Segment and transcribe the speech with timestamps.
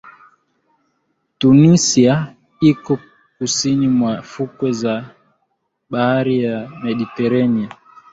[1.37, 2.27] Tunisia
[2.61, 2.97] iko
[3.37, 4.95] kusini mwa fukwe ya
[5.91, 7.69] bahari ya mediterania